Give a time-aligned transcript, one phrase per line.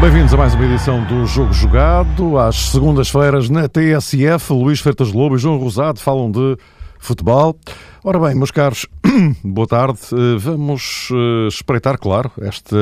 [0.00, 2.36] Bem-vindos a mais uma edição do Jogo Jogado.
[2.36, 6.56] Às segundas-feiras na TSF, Luís Fertas Lobo e João Rosado falam de
[6.98, 7.56] futebol.
[8.02, 8.88] Ora bem, meus caros,
[9.44, 9.98] boa tarde.
[10.12, 12.74] Eh, vamos eh, espreitar, claro, este,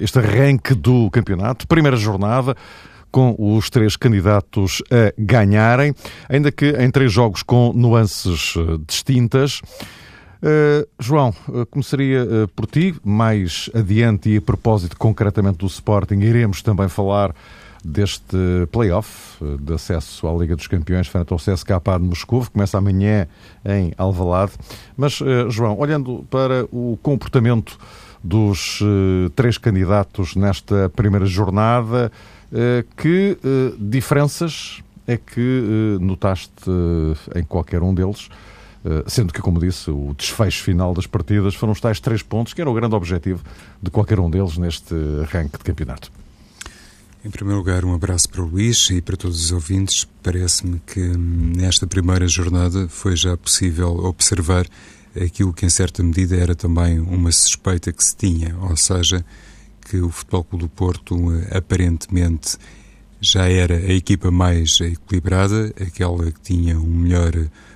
[0.00, 1.66] este arranque do campeonato.
[1.66, 2.56] Primeira jornada
[3.10, 5.94] com os três candidatos a ganharem,
[6.28, 9.60] ainda que em três jogos com nuances eh, distintas.
[10.42, 16.20] Uh, João, uh, começaria uh, por ti, mais adiante e a propósito concretamente do Sporting,
[16.20, 17.34] iremos também falar
[17.86, 18.36] deste
[18.70, 23.26] play-off de acesso à Liga dos Campeões frente ao CSKA de Moscou, que começa amanhã
[23.64, 24.52] em Alvalade.
[24.96, 27.78] Mas, João, olhando para o comportamento
[28.22, 28.80] dos
[29.34, 32.10] três candidatos nesta primeira jornada,
[32.96, 33.38] que
[33.78, 36.70] diferenças é que notaste
[37.34, 38.28] em qualquer um deles?
[38.86, 42.54] Eh, sendo que, como disse, o desfecho final das partidas foram os tais três pontos,
[42.54, 43.42] que era o grande objetivo
[43.82, 46.12] de qualquer um deles neste arranque de campeonato.
[47.26, 50.06] Em primeiro lugar, um abraço para o Luís e para todos os ouvintes.
[50.22, 54.64] Parece-me que hum, nesta primeira jornada foi já possível observar
[55.20, 59.24] aquilo que, em certa medida, era também uma suspeita que se tinha, ou seja,
[59.80, 62.56] que o Futebol Clube do Porto eh, aparentemente
[63.20, 67.32] já era a equipa mais equilibrada, aquela que tinha um melhor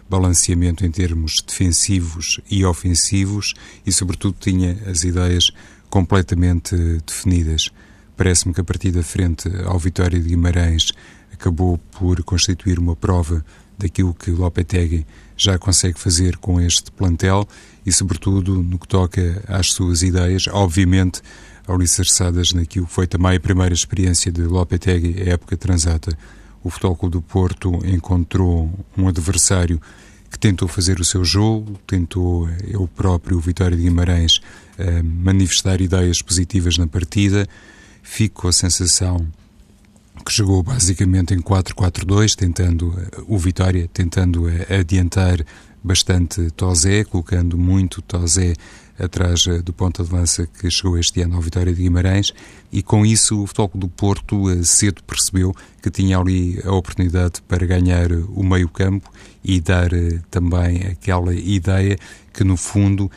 [0.08, 5.50] balanceamento em termos defensivos e ofensivos e, sobretudo, tinha as ideias
[5.88, 7.72] completamente definidas.
[8.20, 10.92] Parece-me que a partida frente ao Vitória de Guimarães
[11.32, 13.42] acabou por constituir uma prova
[13.78, 15.06] daquilo que Lopetegui
[15.38, 17.48] já consegue fazer com este plantel
[17.86, 21.22] e, sobretudo, no que toca às suas ideias, obviamente
[21.66, 26.14] alicerçadas naquilo que foi também a primeira experiência de Lopetegui, a época transata.
[26.62, 29.80] O Futebol do Porto encontrou um adversário
[30.30, 34.40] que tentou fazer o seu jogo, tentou eu próprio, o Vitória de Guimarães,
[34.76, 37.48] eh, manifestar ideias positivas na partida.
[38.02, 39.26] Fico com a sensação
[40.24, 45.44] que jogou basicamente em 4-4-2, tentando eh, o Vitória, tentando eh, adiantar
[45.82, 48.54] bastante Tozé, colocando muito Tozé
[48.98, 52.32] atrás eh, do ponto de lança que chegou este ano ao Vitória de Guimarães.
[52.70, 57.66] E com isso o Futebol do Porto cedo percebeu que tinha ali a oportunidade para
[57.66, 59.10] ganhar o meio campo
[59.42, 59.90] e dar
[60.30, 61.98] também aquela ideia
[62.32, 63.10] que no fundo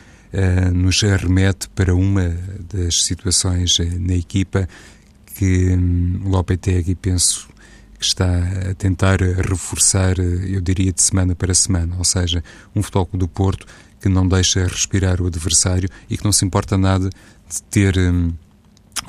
[0.72, 2.36] nos remete para uma
[2.72, 4.68] das situações na equipa
[5.34, 7.48] que hum, Lopetegui penso
[7.98, 8.38] que está
[8.70, 12.42] a tentar reforçar, eu diria, de semana para semana, ou seja,
[12.74, 13.66] um futebol do Porto
[14.00, 18.32] que não deixa respirar o adversário e que não se importa nada de ter um,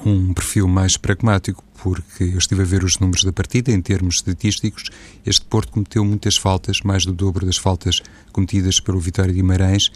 [0.05, 4.15] um perfil mais pragmático, porque eu estive a ver os números da partida em termos
[4.15, 4.85] estatísticos.
[5.23, 8.01] Este Porto cometeu muitas faltas, mais do dobro das faltas
[8.31, 9.91] cometidas pelo Vitória de Guimarães,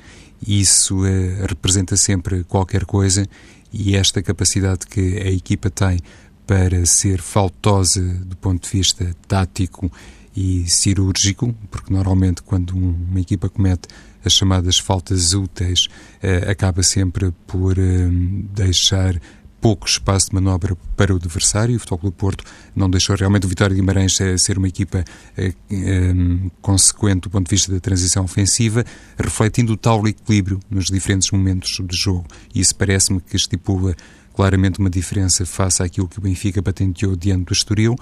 [0.45, 3.27] e isso é, representa sempre qualquer coisa.
[3.73, 5.97] E esta capacidade que a equipa tem
[6.45, 9.91] para ser faltosa do ponto de vista tático
[10.35, 13.87] e cirúrgico, porque normalmente quando uma equipa comete
[14.23, 15.87] as chamadas faltas úteis,
[16.21, 18.09] eh, acaba sempre por eh,
[18.53, 19.19] deixar
[19.61, 21.75] pouco espaço de manobra para o adversário.
[21.75, 22.43] O Futebol do Porto
[22.75, 25.03] não deixou realmente o Vitória de Guimarães eh, ser uma equipa
[25.37, 26.13] eh, eh,
[26.61, 28.85] consequente do ponto de vista da transição ofensiva,
[29.17, 32.25] refletindo o tal equilíbrio nos diferentes momentos do jogo.
[32.53, 33.95] E isso parece-me que estipula
[34.33, 37.95] claramente uma diferença face àquilo que o Benfica patenteou diante do Estoril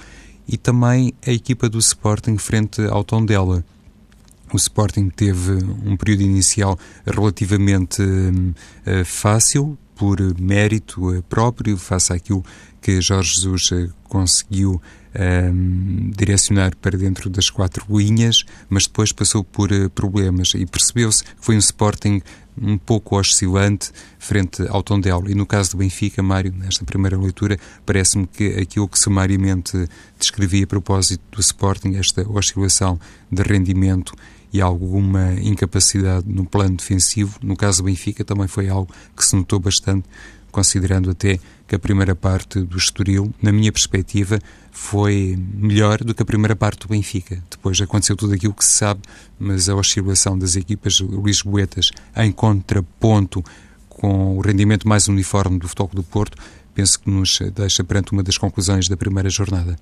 [0.47, 3.65] e também a equipa do Sporting frente ao Tondela.
[4.53, 5.53] O Sporting teve
[5.85, 12.43] um período inicial relativamente uh, fácil, por mérito uh, próprio, face àquilo
[12.81, 14.81] que Jorge Jesus uh, conseguiu
[16.15, 21.55] direcionar para dentro das quatro linhas, mas depois passou por problemas e percebeu-se que foi
[21.55, 22.21] um Sporting
[22.61, 25.29] um pouco oscilante frente ao Tondela.
[25.29, 29.87] E no caso do Benfica, Mário, nesta primeira leitura, parece-me que aquilo que sumariamente
[30.19, 32.99] descrevi a propósito do Sporting, esta oscilação
[33.31, 34.13] de rendimento
[34.57, 37.37] e alguma incapacidade no plano defensivo.
[37.43, 40.07] No caso do Benfica também foi algo que se notou bastante,
[40.51, 44.39] considerando até que a primeira parte do Estoril, na minha perspectiva,
[44.71, 47.43] foi melhor do que a primeira parte do Benfica.
[47.51, 49.01] Depois aconteceu tudo aquilo que se sabe,
[49.39, 53.43] mas a oscilação das equipas lisboetas em contraponto
[53.87, 56.35] com o rendimento mais uniforme do Futebol do Porto,
[56.73, 59.77] penso que nos deixa perante uma das conclusões da primeira jornada.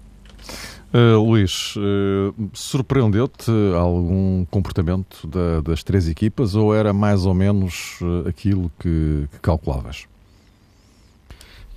[0.95, 8.00] Uh, Luís, uh, surpreendeu-te algum comportamento da, das três equipas ou era mais ou menos
[8.01, 10.06] uh, aquilo que, que calculavas?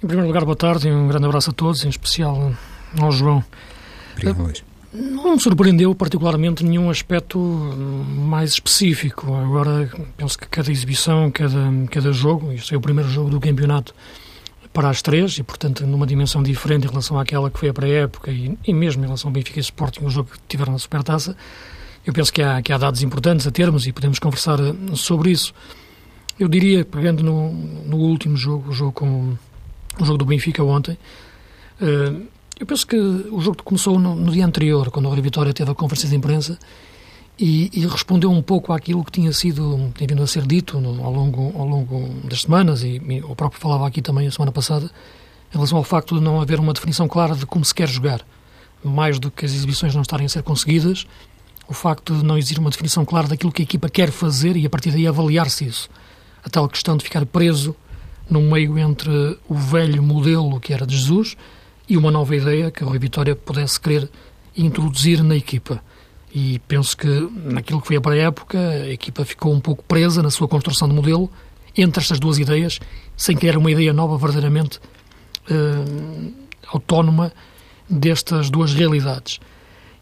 [0.01, 2.53] Em primeiro lugar, boa tarde e um grande abraço a todos, em especial
[2.97, 3.43] ao João.
[4.13, 4.63] Obrigado, Luís.
[4.93, 9.35] Não me surpreendeu particularmente nenhum aspecto mais específico.
[9.35, 13.93] Agora, penso que cada exibição, cada, cada jogo, isto é o primeiro jogo do campeonato
[14.79, 18.31] para as três e, portanto, numa dimensão diferente em relação àquela que foi a pré-época
[18.31, 21.37] e, e, mesmo em relação ao Benfica e Sporting, o jogo que tiveram na Supertaça,
[22.07, 25.33] eu penso que há, que há dados importantes a termos e podemos conversar eh, sobre
[25.33, 25.53] isso.
[26.39, 29.37] Eu diria, pegando no, no último jogo, o jogo, com,
[29.99, 30.97] o jogo do Benfica ontem,
[31.81, 32.23] uh,
[32.61, 35.73] eu penso que o jogo começou no, no, dia anterior, quando o Rui Vitória teve
[35.73, 36.57] a conferência de imprensa
[37.39, 41.05] e, e, respondeu um pouco àquilo que tinha sido, tinha vindo a ser dito no,
[41.05, 44.51] ao, longo, ao longo das semanas, e, e o próprio falava aqui também a semana
[44.51, 47.89] passada, em relação ao facto de não haver uma definição clara de como se quer
[47.89, 48.21] jogar.
[48.83, 51.07] Mais do que as exibições não estarem a ser conseguidas,
[51.69, 54.67] o facto de não existir uma definição clara daquilo que a equipa quer fazer e
[54.67, 55.89] a partir daí avaliar-se isso.
[56.45, 57.77] A tal questão de ficar preso
[58.29, 61.37] no meio entre o velho modelo que era de Jesus
[61.89, 64.11] e uma nova ideia que a Rui Vitória pudesse querer
[64.57, 65.83] introduzir na equipa.
[66.35, 67.09] E penso que
[67.45, 70.89] naquilo que foi para a época, a equipa ficou um pouco presa na sua construção
[70.89, 71.31] de modelo
[71.77, 72.81] entre estas duas ideias,
[73.17, 74.79] sem criar uma ideia nova verdadeiramente
[75.51, 76.33] uh,
[76.67, 77.33] autónoma
[77.89, 79.41] destas duas realidades.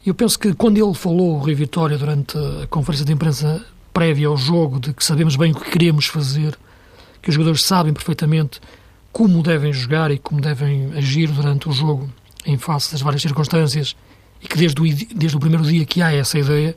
[0.04, 4.28] Eu penso que quando ele falou, o Rui Vitória, durante a conferência de imprensa prévia
[4.28, 6.56] ao jogo, de que sabemos bem o que queremos fazer,
[7.20, 8.60] que os jogadores sabem perfeitamente
[9.12, 12.08] como devem jogar e como devem agir durante o jogo
[12.44, 13.96] em face das várias circunstâncias
[14.42, 14.84] e que desde o,
[15.14, 16.76] desde o primeiro dia que há essa ideia,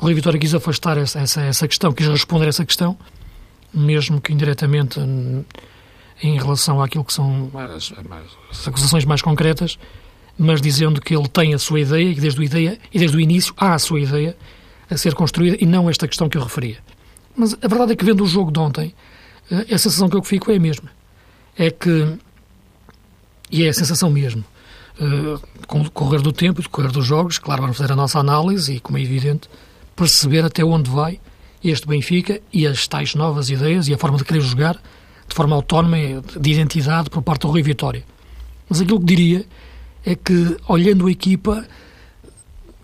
[0.00, 2.96] o Rui Vitória quis afastar essa, essa, essa questão, quis responder a essa questão,
[3.72, 5.00] mesmo que indiretamente
[6.22, 7.92] em relação àquilo que são as,
[8.50, 9.78] as acusações mais concretas,
[10.36, 13.16] mas dizendo que ele tem a sua ideia e que desde o, ideia, e desde
[13.16, 14.36] o início há a sua ideia
[14.90, 16.78] a ser construída e não esta questão que eu referia.
[17.36, 18.94] Mas a verdade é que vendo o jogo de ontem,
[19.50, 20.90] eh, a sensação que eu fico é a mesma
[21.58, 22.16] é que,
[23.50, 24.44] e é a sensação mesmo,
[25.66, 28.18] com o correr do tempo e o correr dos jogos, claro, vamos fazer a nossa
[28.18, 29.48] análise e, como é evidente,
[29.94, 31.20] perceber até onde vai
[31.62, 34.80] este Benfica e as tais novas ideias e a forma de querer jogar
[35.28, 35.96] de forma autónoma,
[36.40, 38.02] de identidade por parte do Rui Vitória.
[38.68, 39.44] Mas aquilo que diria
[40.04, 41.66] é que, olhando a equipa,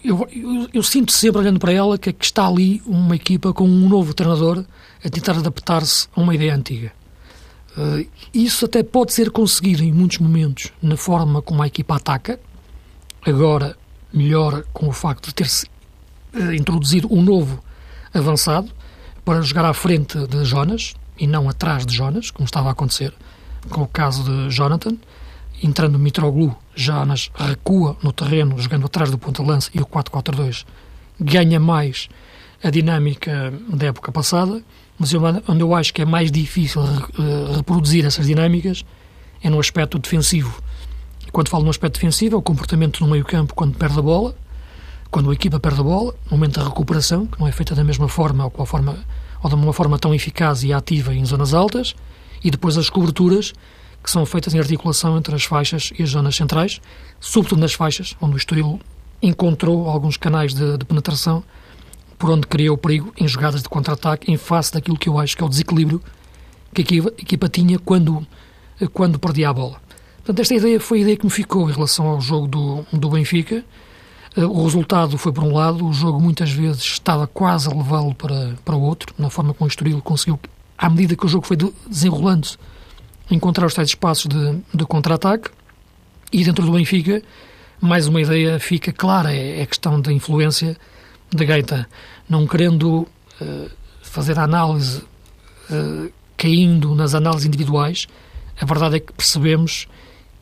[0.05, 3.65] eu, eu, eu, sinto sempre, olhando para ela, que, que está ali uma equipa com
[3.65, 4.65] um novo treinador
[5.03, 6.93] a tentar adaptar-se a uma ideia antiga.
[7.77, 12.39] Uh, isso até pode ser conseguido em muitos momentos na forma como a equipa ataca,
[13.27, 13.77] agora
[14.13, 15.67] melhor com o facto de ter-se
[16.35, 17.63] uh, introduzido um novo
[18.13, 18.71] avançado
[19.25, 23.13] para jogar à frente de Jonas e não atrás de Jonas, como estava a acontecer
[23.69, 24.97] com o caso de Jonathan.
[25.63, 30.65] Entrando Mitroglou, Jonas recua no terreno, jogando atrás do ponta-lança e o 4-4-2
[31.19, 32.09] ganha mais
[32.63, 34.63] a dinâmica da época passada
[34.99, 38.85] mas eu, onde eu acho que é mais difícil uh, reproduzir essas dinâmicas
[39.43, 40.63] é no aspecto defensivo.
[41.33, 44.35] Quando falo no aspecto defensivo, é o comportamento no meio-campo quando perde a bola,
[45.11, 47.85] quando a equipa perde a bola, no momento da recuperação, que não é feita da
[47.85, 48.99] mesma forma ou, com a forma,
[49.43, 51.95] ou de uma forma tão eficaz e ativa em zonas altas,
[52.43, 53.53] e depois as coberturas,
[54.03, 56.81] que são feitas em articulação entre as faixas e as zonas centrais,
[57.21, 58.81] sobretudo nas faixas, onde o Estoril
[59.21, 61.43] encontrou alguns canais de, de penetração
[62.19, 65.43] por onde criou perigo em jogadas de contra-ataque em face daquilo que eu acho que
[65.43, 66.03] é o desequilíbrio
[66.75, 68.27] que a equipa, tinha quando,
[68.93, 69.81] quando perdia a bola.
[70.17, 73.11] Portanto, esta ideia foi a ideia que me ficou em relação ao jogo do, do
[73.11, 73.65] Benfica.
[74.37, 78.15] Eh, o resultado foi por um lado, o jogo muitas vezes estava quase a levá-lo
[78.15, 80.41] para, para o outro, na forma como o Estoril conseguiu,
[80.77, 81.57] à medida que o jogo foi
[81.89, 82.57] desenrolando-se,
[83.31, 85.51] encontrar os tais espaços de, de contra-ataque.
[86.33, 87.23] E dentro do Benfica,
[87.81, 90.77] mais uma ideia fica clara, é, é a questão da influência
[91.37, 91.89] da Gaeta,
[92.29, 93.07] não querendo
[93.41, 93.71] uh,
[94.03, 95.03] fazer a análise
[95.71, 98.07] uh, caindo nas análises individuais,
[98.61, 99.89] a verdade é que percebemos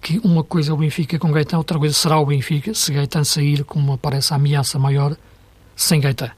[0.01, 3.25] que uma coisa é o Benfica com Gaetan, outra coisa será o Benfica se Gaetan
[3.25, 5.17] sair, como aparece a ameaça maior,
[5.77, 6.31] sem Gaetan.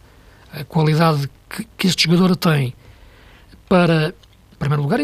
[0.53, 2.75] A qualidade que, que este jogador tem
[3.69, 4.15] para,
[4.53, 5.01] em primeiro lugar,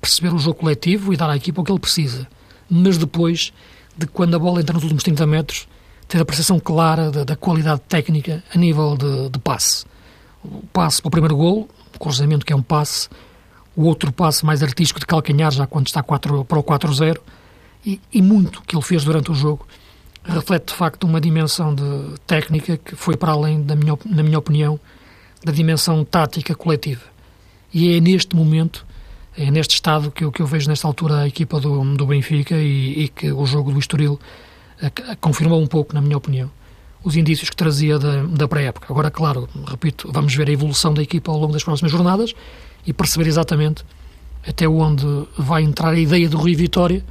[0.00, 2.28] perceber o jogo coletivo e dar à equipa o que ele precisa,
[2.70, 3.52] mas depois
[3.96, 5.66] de quando a bola entra nos últimos 30 metros,
[6.12, 9.86] ter a percepção clara da, da qualidade técnica a nível de, de, passe.
[10.44, 13.08] O passe para o primeiro gol, o cruzamento que é um passe,
[13.74, 17.16] o outro passe mais artístico de calcanhar, já quando está 4, para o 4-0,
[17.86, 19.66] e, e, muito que ele fez durante o jogo
[20.22, 21.82] reflete de facto uma dimensão de
[22.26, 24.78] técnica que foi para além, da minha, na minha opinião,
[25.42, 27.02] da dimensão tática coletiva.
[27.72, 28.86] E é neste momento,
[29.36, 32.54] é neste estado que eu, que eu vejo nesta altura a equipa do, do Benfica
[32.54, 34.20] e, e que o jogo do Estoril
[35.20, 36.50] confirmou um pouco, na minha opinião,
[37.04, 38.86] os indícios que trazia da, da pré-época.
[38.90, 42.34] Agora, claro, repito, vamos ver a evolução da equipa ao longo das próximas jornadas
[42.86, 43.84] e perceber exatamente
[44.46, 45.04] até onde
[45.36, 47.04] vai entrar a ideia do Rui Vitória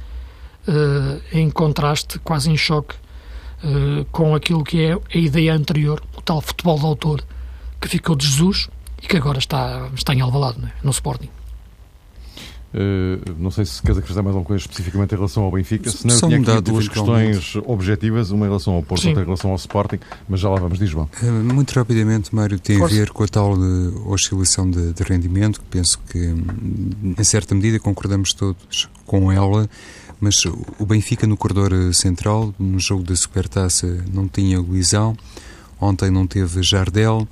[0.68, 2.94] uh, em contraste, quase em choque,
[3.64, 7.24] uh, com aquilo que é a ideia anterior, o tal futebol de autor,
[7.80, 8.68] que ficou de Jesus
[9.02, 10.72] e que agora está, está em Alvalade, é?
[10.82, 11.28] no Sporting.
[12.74, 15.90] Uh, não sei se queres acrescentar mais alguma coisa especificamente em relação ao Benfica.
[15.90, 19.50] Se não, tinha aqui duas questões objetivas, uma em relação ao Porto, outra em relação
[19.50, 21.08] ao Sporting, mas já lá vamos, diz João.
[21.22, 22.94] Uh, muito rapidamente, Mário, tem Força.
[22.94, 27.24] a ver com a tal de oscilação de, de rendimento, que penso que, hum, em
[27.24, 29.68] certa medida, concordamos todos com ela,
[30.18, 30.42] mas
[30.78, 35.14] o Benfica no corredor central, no jogo da Supertaça, não tinha Luizão,
[35.78, 37.28] ontem não teve Jardel,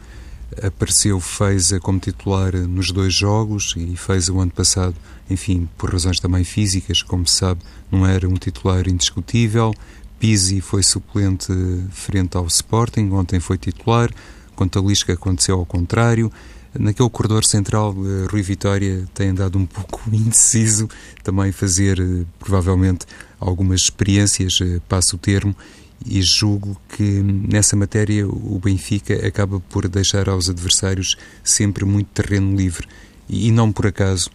[0.63, 4.95] apareceu Feiza como titular nos dois jogos e fez o ano passado
[5.31, 7.61] enfim, por razões também físicas, como se sabe,
[7.91, 9.73] não era um titular indiscutível.
[10.19, 11.53] Pizzi foi suplente
[11.91, 14.11] frente ao Sporting, ontem foi titular.
[14.55, 16.31] Com Talisca aconteceu ao contrário.
[16.79, 20.89] Naquele corredor central, eh, Rui Vitória tem andado um pouco indeciso,
[21.25, 23.07] também fazer eh, provavelmente
[23.41, 25.57] algumas experiências, eh, passo o termo,
[26.05, 32.57] e julgo que nessa matéria o Benfica acaba por deixar aos adversários sempre muito terreno
[32.57, 32.87] livre.
[33.29, 34.31] E não por acaso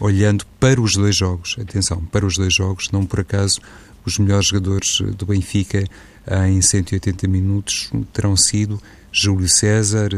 [0.00, 1.56] olhando para os dois jogos.
[1.60, 3.60] Atenção, para os dois jogos, não por acaso
[4.04, 5.84] os melhores jogadores do Benfica
[6.48, 8.80] em 180 minutos terão sido
[9.12, 10.10] Júlio César,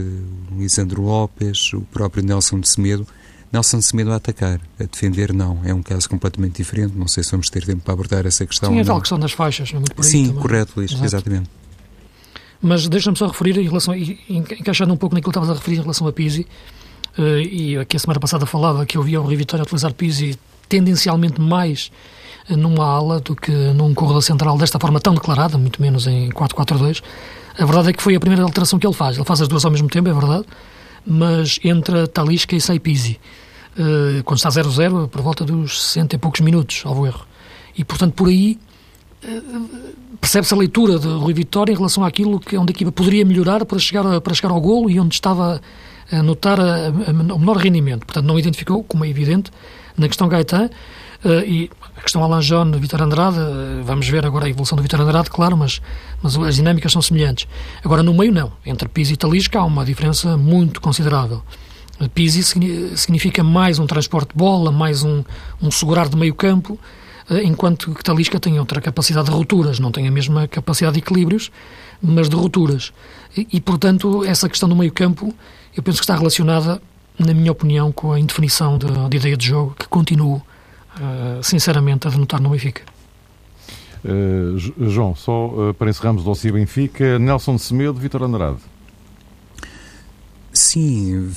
[0.57, 3.07] Lisandro Lopes, o próprio Nelson de Semedo.
[3.53, 7.23] Nelson de Semedo a atacar, a defender não, é um caso completamente diferente, não sei
[7.23, 8.71] se vamos ter tempo para abordar essa questão.
[8.71, 10.41] Sim, é tal questão das faixas, não é muito por aí Sim, também.
[10.43, 11.05] correto, Luís, Exato.
[11.05, 11.51] exatamente.
[12.63, 15.83] Mas deixa-me só referir em relação, encaixando um pouco naquilo que estavas a referir em
[15.83, 16.47] relação a Pizzi,
[17.19, 20.39] e aqui a semana passada falava que eu via o Rio Vitória utilizar Pizzi
[20.69, 21.91] tendencialmente mais
[22.49, 26.31] uh, numa ala do que num corredor central desta forma tão declarada, muito menos em
[26.31, 27.03] 4-4-2.
[27.59, 29.17] A verdade é que foi a primeira alteração que ele faz.
[29.17, 30.47] Ele faz as duas ao mesmo tempo, é verdade,
[31.07, 33.21] mas entra Talisca e sai Pizzi.
[33.77, 37.27] Uh, quando está 0-0, por volta dos 60 e poucos minutos, ao erro.
[37.77, 38.59] E, portanto, por aí
[40.21, 43.65] percebe-se a leitura de Rui Vitória em relação àquilo que onde a equipa poderia melhorar
[43.65, 45.61] para chegar, para chegar ao golo e onde estava
[46.13, 48.05] a notar a, a, o menor rendimento.
[48.05, 49.51] Portanto, não identificou, como é evidente,
[49.97, 50.71] na questão Gaetan,
[51.25, 54.83] uh, e a questão Alan John, Vitor Andrade, uh, vamos ver agora a evolução do
[54.83, 55.81] Vitor Andrade, claro, mas,
[56.23, 57.49] mas as dinâmicas são semelhantes.
[57.83, 58.53] Agora, no meio, não.
[58.65, 61.43] Entre Pizzi e Talisca há uma diferença muito considerável.
[62.15, 62.43] Pizzi
[62.97, 65.23] significa mais um transporte de bola, mais um,
[65.63, 66.79] um segurar de meio campo,
[67.45, 71.53] enquanto que Talisca tem outra capacidade de rupturas, não tem a mesma capacidade de equilíbrios,
[72.03, 72.93] mas de rupturas.
[73.37, 75.33] E, e portanto, essa questão do meio campo
[75.77, 76.81] eu penso que está relacionada,
[77.19, 82.07] na minha opinião, com a indefinição de, de ideia de jogo que continuo, uh, sinceramente,
[82.07, 82.83] a denotar no Benfica.
[84.05, 84.59] Uh,
[84.91, 88.59] João, só uh, para encerrarmos o dossiê Benfica, Nelson Semedo, Vitor Andrade.
[90.53, 91.31] Sim,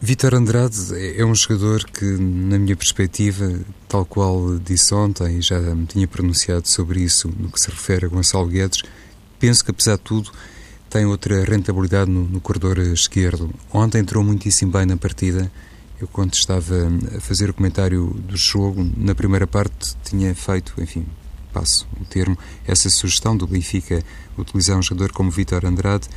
[0.00, 0.76] Vitor Andrade
[1.18, 6.08] é um jogador que, na minha perspectiva, tal qual disse ontem, e já me tinha
[6.08, 8.82] pronunciado sobre isso no que se refere a Gonçalo Guedes,
[9.38, 10.30] penso que, apesar de tudo,
[10.96, 13.50] tem outra rentabilidade no, no corredor esquerdo.
[13.70, 15.52] Ontem entrou muitíssimo bem na partida.
[16.00, 16.74] Eu, quando estava
[17.14, 21.04] a fazer o comentário do jogo, na primeira parte tinha feito, enfim,
[21.52, 24.02] passo o termo, essa sugestão do Benfica
[24.38, 26.08] utilizar um jogador como Vitor Andrade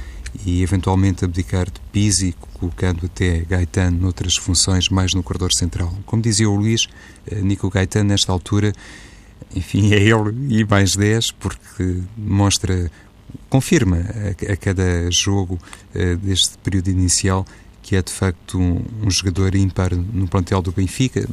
[0.45, 5.93] e eventualmente abdicar de Pizzi, colocando até Gaetan noutras funções, mais no corredor central.
[6.05, 6.87] Como dizia o Luís,
[7.29, 8.71] eh, Nico Gaetan, nesta altura,
[9.53, 12.89] enfim, é ele e mais 10, porque mostra
[13.49, 15.59] confirma a, a cada jogo
[15.95, 17.45] uh, deste período inicial
[17.89, 21.27] que é de facto um, um, jogador ímpar no plantel do Benfica.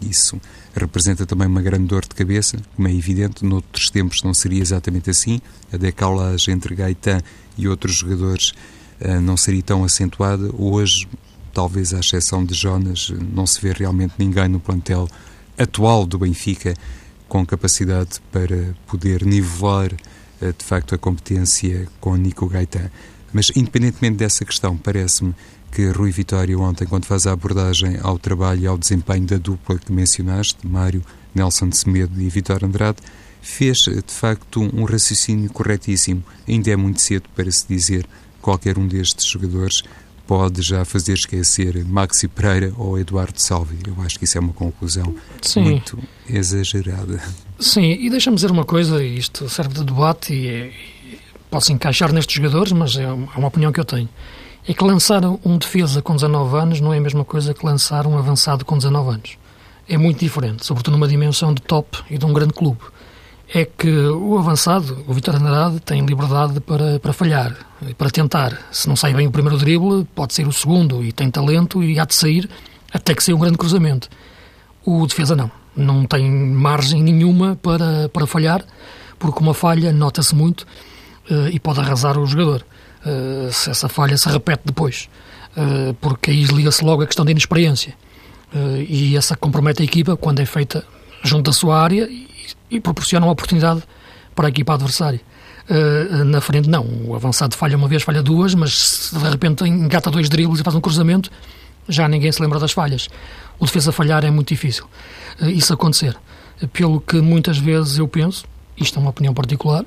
[0.00, 0.40] Isso
[0.72, 5.10] representa também uma grande dor de cabeça, como é evidente, noutros tempos não seria exatamente
[5.10, 5.40] assim.
[5.72, 7.20] A decalagem entre Gaetan
[7.58, 8.50] e outros jogadores
[9.00, 10.48] uh, não seria tão acentuada.
[10.56, 11.08] Hoje,
[11.52, 15.08] talvez à exceção de Jonas, não se vê realmente ninguém no plantel
[15.58, 16.74] atual do Benfica
[17.26, 19.90] com capacidade para poder nivelar
[20.40, 22.90] de facto a competência com Nico Gaetan.
[23.32, 25.34] Mas independentemente dessa questão, parece-me
[25.72, 29.78] que Rui Vitória ontem, quando faz a abordagem ao trabalho e ao desempenho da dupla
[29.78, 31.02] que mencionaste, Mário,
[31.34, 32.98] Nelson de Semedo e Vitor Andrade,
[33.42, 36.22] fez de facto um raciocínio corretíssimo.
[36.48, 38.06] Ainda é muito cedo para se dizer
[38.40, 39.82] qualquer um destes jogadores
[40.26, 43.78] pode já fazer esquecer Maxi Pereira ou Eduardo Salvi.
[43.86, 45.62] Eu acho que isso é uma conclusão Sim.
[45.62, 47.22] muito exagerada.
[47.58, 51.18] Sim, e deixa-me dizer uma coisa, isto serve de debate e, é, e
[51.50, 54.08] posso encaixar nestes jogadores, mas é uma, é uma opinião que eu tenho.
[54.68, 58.06] É que lançar um defesa com 19 anos não é a mesma coisa que lançar
[58.06, 59.38] um avançado com 19 anos.
[59.88, 62.80] É muito diferente, sobretudo numa dimensão de top e de um grande clube.
[63.54, 67.54] É que o avançado, o Vitor Andrade, tem liberdade para, para falhar,
[67.96, 68.58] para tentar.
[68.72, 71.98] Se não sai bem o primeiro drible, pode ser o segundo e tem talento e
[71.98, 72.50] há de sair
[72.92, 74.08] até que saia um grande cruzamento.
[74.84, 78.64] O defesa não não tem margem nenhuma para, para falhar,
[79.18, 80.62] porque uma falha nota-se muito
[81.30, 82.64] uh, e pode arrasar o jogador.
[83.04, 85.08] Uh, se essa falha se repete depois,
[85.56, 87.94] uh, porque aí liga-se logo a questão da inexperiência.
[88.88, 90.84] e essa compromete a equipa quando é feita
[91.22, 92.08] junto da sua área
[92.70, 93.82] e, proporciona uma oportunidade
[94.34, 95.20] para a equipa adversária.
[95.68, 96.86] Uh, na frente, não.
[97.06, 100.62] O avançado falha uma vez, falha duas, mas se de repente engata dois dribles e
[100.62, 101.30] faz um cruzamento,
[101.88, 103.08] já ninguém se lembra das falhas.
[103.58, 104.84] O defesa falhar é muito difícil.
[105.40, 106.16] Uh, isso acontecer.
[106.72, 108.44] Pelo que muitas vezes eu penso,
[108.76, 109.84] isto é uma opinião particular,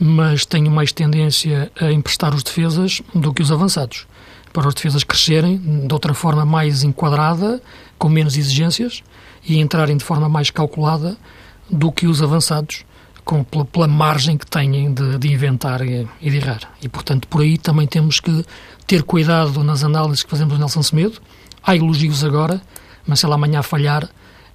[0.00, 4.06] mas tenho mais tendência a emprestar os defesas do que os avançados.
[4.52, 7.60] Para os defesas crescerem de outra forma mais enquadrada,
[7.98, 9.02] com menos exigências
[9.44, 11.16] e entrarem de forma mais calculada
[11.70, 12.84] do que os avançados,
[13.24, 16.60] com, pela, pela margem que têm de, de inventar e, e, de errar.
[16.82, 18.44] E, portanto, por aí também temos que
[18.86, 21.20] ter cuidado nas análises que fazemos do Nelson Semedo.
[21.62, 22.60] Há elogios agora,
[23.06, 24.08] mas se ele amanhã falhar,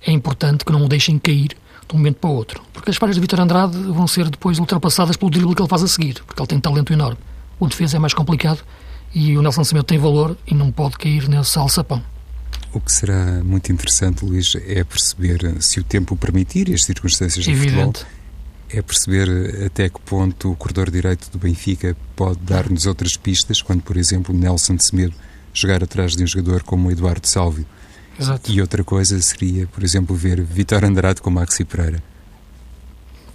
[0.05, 2.63] é importante que não o deixem cair de um momento para o outro.
[2.73, 5.83] Porque as falhas de Vitor Andrade vão ser depois ultrapassadas pelo drible que ele faz
[5.83, 7.19] a seguir, porque ele tem talento enorme.
[7.59, 8.63] O defesa é mais complicado
[9.13, 12.01] e o Nelson Semedo tem valor e não pode cair nesse alçapão.
[12.73, 17.45] O que será muito interessante, Luís, é perceber se o tempo permitir e as circunstâncias
[17.45, 17.99] do Evidente.
[17.99, 18.23] futebol
[18.69, 23.83] é perceber até que ponto o corredor direito do Benfica pode dar-nos outras pistas, quando,
[23.83, 25.13] por exemplo, Nelson de Semedo
[25.53, 27.65] jogar atrás de um jogador como o Eduardo Salvio.
[28.19, 28.51] Exato.
[28.51, 32.01] E outra coisa seria, por exemplo, ver Vitor Andrade com Maxi Pereira.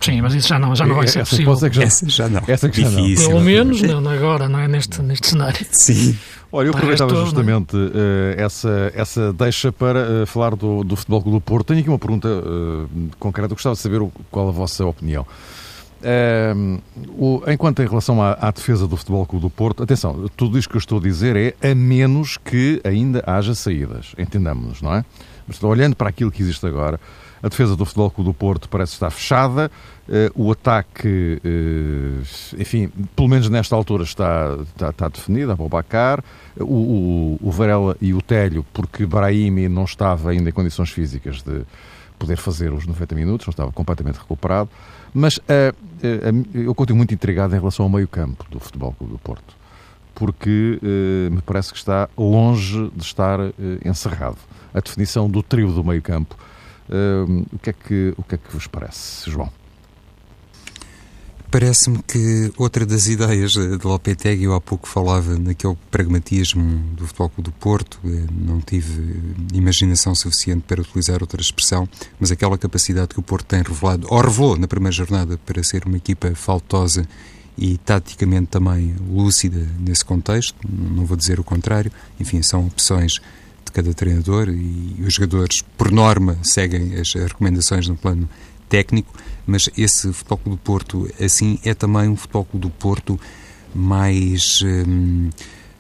[0.01, 1.55] Sim, mas isso já não, já não vai ser essa possível.
[1.55, 2.43] É já, essa já não.
[2.47, 3.15] Essa que já não.
[3.15, 5.67] Pelo menos não, agora, não é neste, neste cenário.
[5.73, 6.17] Sim.
[6.51, 7.91] Olha, eu aproveitava justamente uh,
[8.37, 11.67] essa, essa deixa para uh, falar do, do Futebol Clube do Porto.
[11.67, 12.89] Tenho aqui uma pergunta uh,
[13.19, 15.27] concreta, eu gostava de saber o, qual a vossa opinião.
[17.19, 20.71] O, enquanto em relação à, à, defesa do Futebol Clube do Porto, atenção, tudo isto
[20.71, 25.05] que eu estou a dizer é a menos que ainda haja saídas, entendamos-nos, não é?
[25.47, 27.01] Mas olhando para aquilo que existe agora,
[27.43, 29.71] a defesa do Futebol Clube do Porto parece estar fechada.
[30.09, 36.25] Uh, o ataque, uh, enfim, pelo menos nesta altura está, está, está definido, Abubacar,
[36.59, 41.43] o, o, o Varela e o Telho, porque Brahimi não estava ainda em condições físicas
[41.43, 41.63] de
[42.19, 44.69] poder fazer os 90 minutos, não estava completamente recuperado.
[45.15, 45.75] Mas uh,
[46.55, 49.55] eu continuo muito intrigado em relação ao meio-campo do Futebol Clube do Porto,
[50.15, 50.79] porque
[51.31, 53.39] me parece que está longe de estar
[53.85, 54.39] encerrado.
[54.75, 56.37] A definição do trio do meio-campo
[57.53, 59.51] o, que é que, o que é que vos parece, João?
[61.51, 67.31] Parece-me que outra das ideias de Lopetegui, eu há pouco falava naquele pragmatismo do Futebol
[67.31, 69.19] Clube do Porto, eh, não tive
[69.55, 71.89] imaginação suficiente para utilizar outra expressão,
[72.21, 75.87] mas aquela capacidade que o Porto tem revelado, ou revelou na primeira jornada, para ser
[75.87, 77.09] uma equipa faltosa
[77.57, 83.15] e taticamente também lúcida nesse contexto, não vou dizer o contrário, enfim, são opções
[83.65, 88.29] de cada treinador e os jogadores, por norma, seguem as recomendações no plano
[88.69, 89.13] técnico,
[89.47, 93.19] mas esse Futebol Clube do Porto, assim, é também um Futebol Clube do Porto
[93.75, 95.31] mais hum,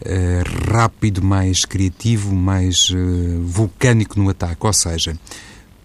[0.02, 5.18] uh, rápido, mais criativo, mais uh, vulcânico no ataque, ou seja,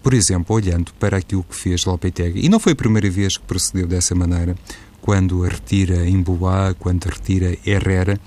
[0.02, 3.44] por exemplo, olhando para aquilo que fez Lopetegui, e não foi a primeira vez que
[3.44, 4.54] procedeu dessa maneira,
[5.00, 8.18] quando retira Emboá, quando retira Herrera,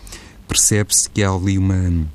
[0.47, 2.07] percebe-se que há ali uma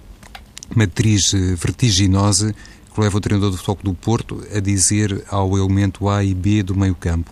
[0.75, 2.55] matriz eh, vertiginosa
[2.95, 6.63] que leva o treinador do Futebol do Porto a dizer ao elemento A e B
[6.63, 7.31] do meio campo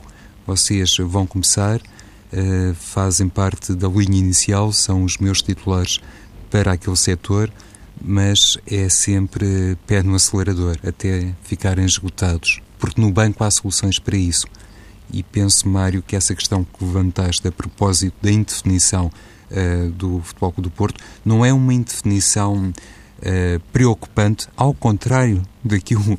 [0.50, 6.00] vocês vão começar, uh, fazem parte da linha inicial, são os meus titulares
[6.50, 7.52] para aquele setor,
[8.02, 14.16] mas é sempre pé no acelerador até ficarem esgotados, porque no banco há soluções para
[14.16, 14.46] isso.
[15.12, 19.06] E penso, Mário, que essa questão que levantaste a propósito da indefinição
[19.50, 22.72] uh, do Futebol do Porto não é uma indefinição
[23.20, 26.18] uh, preocupante, ao contrário daquilo uh,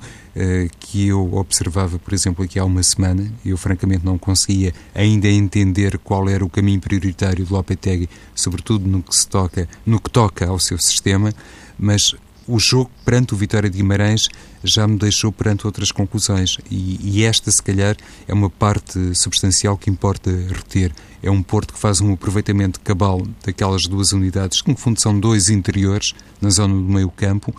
[0.79, 3.31] que eu observava, por exemplo, aqui há uma semana.
[3.45, 9.01] Eu, francamente, não conseguia ainda entender qual era o caminho prioritário do Lopetegui, sobretudo no
[9.01, 11.33] que, se toca, no que toca ao seu sistema,
[11.77, 12.15] mas
[12.51, 14.27] o jogo perante o Vitória de Guimarães
[14.61, 17.95] já me deixou perante outras conclusões e, e, esta, se calhar,
[18.27, 20.91] é uma parte substancial que importa reter.
[21.23, 25.17] É um Porto que faz um aproveitamento cabal daquelas duas unidades, que no fundo são
[25.17, 27.55] dois interiores na zona do meio campo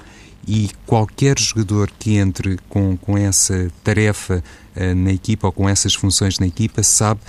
[0.47, 4.45] e qualquer jogador que entre com, com essa tarefa
[4.77, 7.21] uh, na equipa ou com essas funções na equipa sabe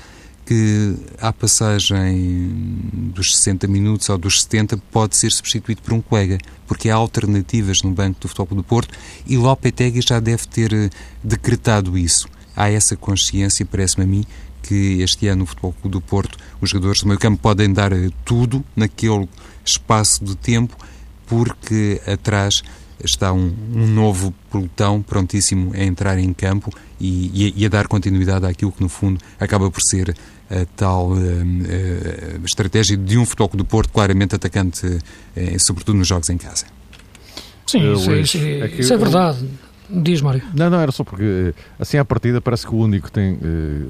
[0.46, 2.52] que à passagem
[3.14, 7.82] dos 60 minutos ou dos 70 pode ser substituído por um colega, porque há alternativas
[7.82, 8.94] no banco do Futebol do Porto
[9.26, 10.90] e Lopetegui já deve ter eh,
[11.24, 12.28] decretado isso.
[12.56, 14.26] Há essa consciência, parece-me a mim,
[14.62, 18.10] que este ano no Futebol do Porto os jogadores do meio campo podem dar eh,
[18.26, 19.28] tudo naquele
[19.64, 20.76] espaço de tempo,
[21.26, 22.64] porque atrás
[23.04, 26.72] está um, um novo pelotão prontíssimo a entrar em campo
[27.06, 30.16] e, e, a dar continuidade àquilo que, no fundo, acaba por ser
[30.50, 35.00] a tal uh, uh, estratégia de um Futebol do Porto claramente atacante, uh,
[35.60, 36.66] sobretudo nos jogos em casa.
[37.66, 39.50] Sim, isso, Luís, é, isso, é, isso é verdade.
[39.90, 40.42] Diz, Mário.
[40.54, 43.38] Não, não, era só porque, assim, à partida, parece que o único que, tem,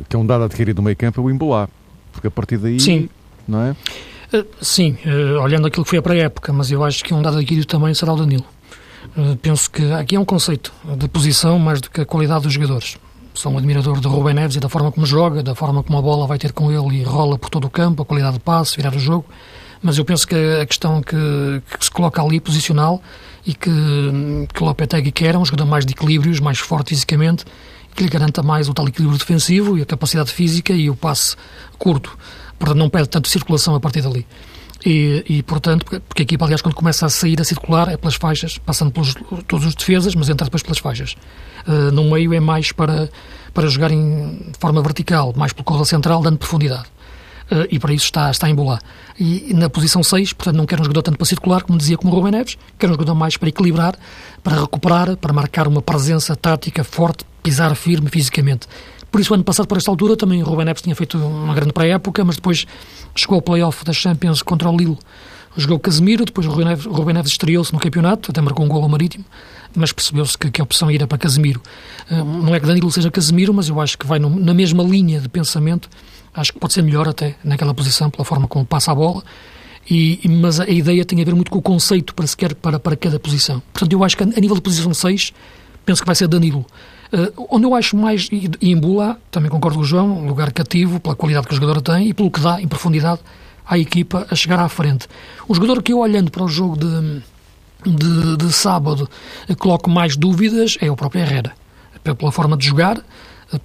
[0.09, 1.69] que é um dado adquirido no meio campo é o Imbolá.
[2.11, 3.09] Porque a partir daí, Sim.
[3.47, 3.75] não é?
[4.59, 4.97] Sim,
[5.41, 7.93] olhando aquilo que foi para a época, mas eu acho que um dado adquirido também
[7.93, 8.45] será o Danilo.
[9.41, 12.97] Penso que aqui é um conceito de posição mais do que a qualidade dos jogadores.
[13.33, 16.01] Sou um admirador de Rubem Neves e da forma como joga, da forma como a
[16.01, 18.75] bola vai ter com ele e rola por todo o campo, a qualidade de passe,
[18.75, 19.25] virar o jogo.
[19.81, 23.01] Mas eu penso que a questão que, que se coloca ali, posicional,
[23.45, 23.71] e que,
[24.53, 27.43] que Lopetegui quer é um jogador mais de equilíbrios, mais forte fisicamente,
[27.95, 31.35] que lhe garanta mais o tal equilíbrio defensivo e a capacidade física e o passe
[31.77, 32.15] curto.
[32.59, 34.25] Portanto, não perde tanto circulação a partir dali.
[34.85, 38.15] E, e, portanto, porque a equipa, aliás, quando começa a sair a circular é pelas
[38.15, 39.15] faixas, passando pelos
[39.47, 41.15] todos os defesas, mas entra depois pelas faixas.
[41.65, 43.09] Uh, no meio é mais para,
[43.53, 46.85] para jogar em forma vertical, mais pelo corredor central, dando profundidade.
[47.49, 48.79] Uh, e para isso está, está em bola.
[49.17, 51.97] E, e na posição 6, portanto, não quer um jogador tanto para circular, como dizia
[51.97, 53.95] como o Rubem Neves, quer um jogador mais para equilibrar,
[54.43, 58.67] para recuperar, para marcar uma presença tática forte, pisar firme fisicamente.
[59.13, 61.71] Por isso, ano passado, por esta altura, também o Ruben Neves tinha feito uma grande
[61.71, 62.65] pré-época, mas depois
[63.13, 64.97] chegou ao play-off da Champions contra o Lille.
[65.55, 68.89] Jogou Casemiro, depois o Ruben Neves, Neves estreou-se no campeonato, até marcou um gol ao
[68.89, 69.23] Marítimo,
[69.75, 71.61] mas percebeu-se que, que, a opção era para Casemiro.
[72.09, 74.81] Uh, não é que Danilo seja Casemiro, mas eu acho que vai no, na mesma
[74.81, 75.87] linha de pensamento.
[76.33, 79.23] Acho que pode ser melhor até naquela posição, pela forma como passa a bola.
[79.87, 82.95] E, mas a, ideia tem a ver muito com o conceito para, sequer, para, para
[82.95, 83.61] cada posição.
[83.71, 85.33] Portanto, eu acho que a nível de posição 6,
[85.85, 86.65] penso que vai ser Danilo.
[87.13, 90.51] Uh, onde eu acho mais, e em Bula, também concordo com o João, um lugar
[90.51, 93.21] cativo pela qualidade que o jogador tem e pelo que dá em profundidade
[93.65, 95.07] à equipa a chegar à frente.
[95.47, 97.21] O jogador que eu, olhando para o jogo de,
[97.85, 99.07] de, de sábado,
[99.59, 101.53] coloco mais dúvidas é o próprio Herrera.
[102.03, 103.01] Pela forma de jogar,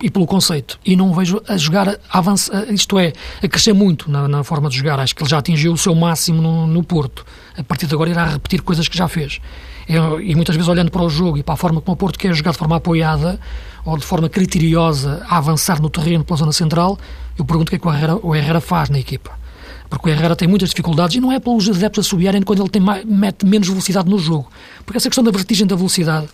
[0.03, 0.79] e pelo conceito.
[0.85, 4.69] E não vejo a jogar, a avançar, isto é, a crescer muito na, na, forma
[4.69, 5.01] de jogar.
[5.01, 7.25] Acho que ele já atingiu o seu máximo no, no Porto.
[7.57, 9.41] A partir de agora irá repetir coisas que já fez.
[9.89, 12.19] Eu, e muitas vezes olhando para o jogo e para a forma como o Porto
[12.19, 13.41] quer jogar de forma apoiada
[13.85, 16.99] ou de forma criteriosa a avançar no terreno pela zona central,
[17.39, 19.31] eu pergunto o que é que o Herrera, o Herrera faz na equipa.
[19.89, 22.69] Porque o Herrera tem muitas dificuldades e não é pelos adeptos a subirem quando ele
[22.69, 24.51] tem mais, mete menos velocidade no jogo.
[24.85, 26.29] Porque essa questão da vertigem da velocidade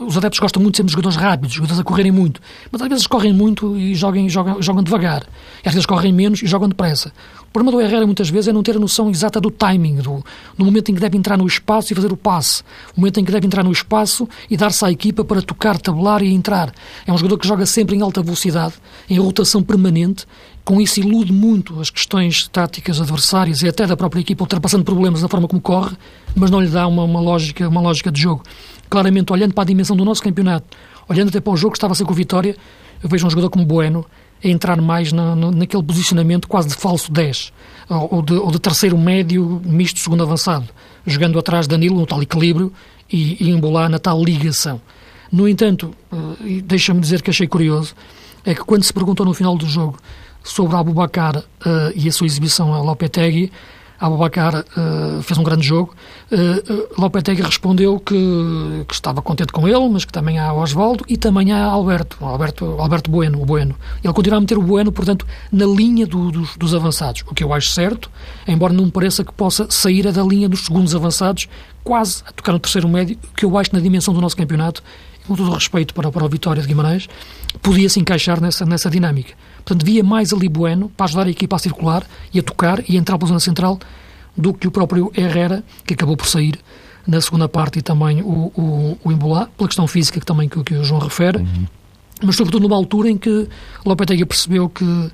[0.00, 3.06] os adeptos gostam muito de sermos jogadores rápidos, jogadores a correrem muito, mas às vezes
[3.06, 5.24] correm muito e jogam, jogam, jogam devagar,
[5.64, 7.12] e às vezes correm menos e jogam depressa.
[7.42, 10.24] O problema do Herrera muitas vezes é não ter a noção exata do timing, do,
[10.56, 12.62] do momento em que deve entrar no espaço e fazer o passe,
[12.96, 16.22] o momento em que deve entrar no espaço e dar-se à equipa para tocar, tabular
[16.22, 16.72] e entrar.
[17.06, 18.74] É um jogador que joga sempre em alta velocidade,
[19.08, 20.26] em rotação permanente,
[20.64, 25.22] com isso ilude muito as questões táticas adversárias e até da própria equipa, ultrapassando problemas
[25.22, 25.96] da forma como corre,
[26.36, 28.44] mas não lhe dá uma, uma lógica, uma lógica de jogo
[28.90, 30.76] claramente olhando para a dimensão do nosso campeonato,
[31.08, 32.56] olhando até para o jogo que estava a ser com o Vitória,
[33.02, 34.04] eu vejo um jogador como Bueno
[34.44, 37.52] a entrar mais na, na, naquele posicionamento quase de falso 10,
[37.88, 40.68] ou de, ou de terceiro médio, misto segundo avançado,
[41.06, 42.72] jogando atrás de Danilo no tal equilíbrio
[43.10, 44.80] e, e embolar na tal ligação.
[45.30, 47.94] No entanto, uh, deixa-me dizer que achei curioso,
[48.44, 49.98] é que quando se perguntou no final do jogo
[50.42, 51.44] sobre Abubacar uh,
[51.94, 53.52] e a sua exibição a Lopetegui,
[54.00, 55.94] Abubacar uh, fez um grande jogo.
[56.32, 58.14] Uh, Lopetegui respondeu que,
[58.88, 62.64] que, estava contente com ele, mas que também há Osvaldo e também há Alberto, Alberto,
[62.78, 63.74] Alberto Bueno, o Bueno.
[64.02, 67.44] Ele continua a meter o Bueno, portanto, na linha do, dos, dos, avançados, o que
[67.44, 68.10] eu acho certo,
[68.48, 71.46] embora não me pareça que possa sair da linha dos segundos avançados,
[71.84, 74.82] quase a tocar no terceiro médio, que eu acho na dimensão do nosso campeonato,
[75.26, 77.08] com todo o respeito para, para a vitória de Guimarães,
[77.62, 79.34] podia se encaixar nessa, nessa dinâmica.
[79.56, 82.96] Portanto, via mais ali Bueno para ajudar a equipa a circular e a tocar e
[82.96, 83.78] a entrar pela zona central
[84.36, 86.58] do que o próprio Herrera, que acabou por sair
[87.06, 90.62] na segunda parte e também o, o, o Embolá, pela questão física que também que,
[90.62, 91.66] que o João refere, uhum.
[92.22, 93.48] mas sobretudo numa altura em que
[93.84, 95.10] Lopetegui percebeu que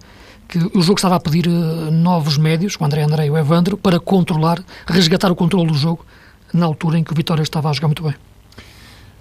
[0.48, 3.76] que o jogo estava a pedir uh, novos médios, o André André e o Evandro,
[3.76, 6.04] para controlar, resgatar o controle do jogo
[6.52, 8.14] na altura em que o Vitória estava a jogar muito bem.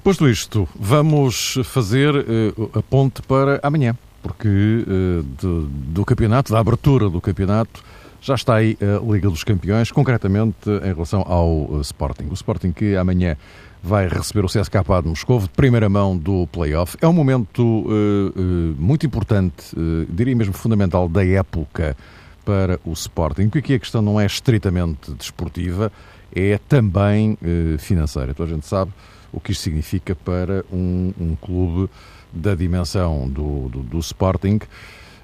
[0.06, 6.60] Posto isto, vamos fazer uh, a ponte para amanhã porque uh, de, do campeonato, da
[6.60, 7.84] abertura do campeonato,
[8.22, 12.26] já está aí a Liga dos Campeões, concretamente em relação ao uh, Sporting.
[12.30, 13.36] O Sporting que amanhã
[13.82, 16.96] vai receber o CSKA de Moscou, de primeira mão do play-off.
[17.02, 21.98] É um momento uh, uh, muito importante, uh, diria mesmo fundamental, da época
[22.46, 25.92] para o Sporting, porque aqui a questão não é estritamente desportiva,
[26.32, 27.36] é também
[27.80, 28.30] financeira.
[28.30, 28.92] Então a gente sabe
[29.36, 31.90] o que isto significa para um, um clube
[32.34, 34.60] da dimensão do, do, do Sporting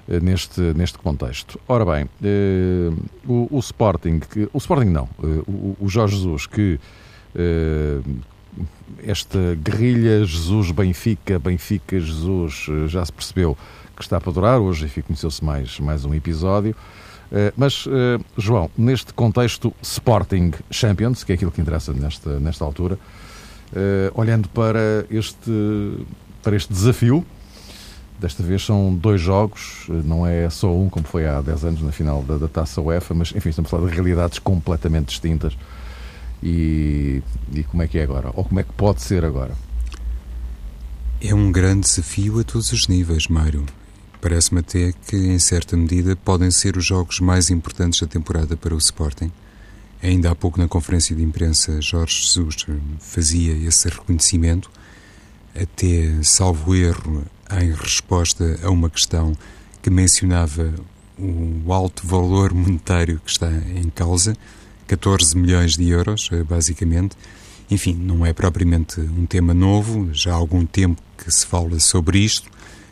[0.08, 1.60] eh, neste, neste contexto.
[1.68, 2.90] Ora bem, eh,
[3.26, 4.20] o, o, Sporting,
[4.52, 6.78] o Sporting não, eh, o, o, Jorge Jesus, que
[9.06, 13.56] esta guerrilha Jesus-Benfica, Benfica-Jesus, já se percebeu
[13.96, 14.60] que está para durar.
[14.60, 16.76] Hoje, enfim, conheceu-se mais, mais um episódio.
[17.56, 17.86] Mas,
[18.36, 22.98] João, neste contexto Sporting Champions, que é aquilo que interessa nesta, nesta altura,
[24.14, 25.50] olhando para este,
[26.42, 27.24] para este desafio,
[28.22, 31.90] Desta vez são dois jogos, não é só um, como foi há 10 anos na
[31.90, 35.58] final da, da Taça UEFA, mas enfim, estamos a falar de realidades completamente distintas.
[36.40, 37.20] E,
[37.52, 38.30] e como é que é agora?
[38.32, 39.50] Ou como é que pode ser agora?
[41.20, 43.66] É um grande desafio a todos os níveis, Mário.
[44.20, 48.72] Parece-me até que, em certa medida, podem ser os jogos mais importantes da temporada para
[48.72, 49.32] o Sporting.
[50.02, 52.66] Ainda há pouco, na conferência de imprensa, Jorge Jesus
[52.98, 54.68] fazia esse reconhecimento,
[55.54, 57.24] até, salvo erro,
[57.60, 59.36] em resposta a uma questão
[59.80, 60.74] que mencionava
[61.18, 64.36] o alto valor monetário que está em causa,
[64.88, 67.16] 14 milhões de euros, eh, basicamente.
[67.70, 72.18] Enfim, não é propriamente um tema novo, já há algum tempo que se fala sobre
[72.18, 72.50] isto,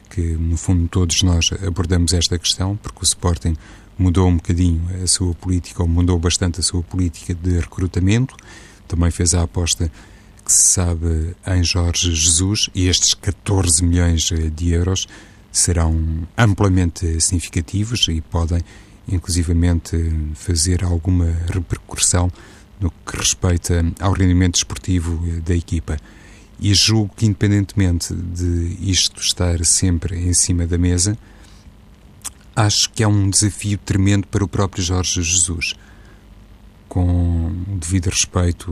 [0.09, 3.57] que no fundo todos nós abordamos esta questão, porque o Sporting
[4.01, 8.35] mudou um bocadinho a sua política, ou mudou bastante a sua política de recrutamento,
[8.89, 9.93] também fez a aposta
[10.43, 14.23] que se sabe em Jorge Jesus e estes 14 milhões
[14.55, 15.07] de euros
[15.53, 18.65] serão amplamente significativos e podem
[19.07, 19.97] inclusivamente
[20.35, 22.33] fazer alguma repercussão
[22.81, 25.99] no que respeita ao rendimento esportivo da equipa.
[26.59, 31.19] E julgo que, independentemente de isto estar sempre em cima da mesa,
[32.55, 35.75] acho que é um desafio tremendo para o próprio Jorge Jesus.
[36.89, 38.71] Com devido respeito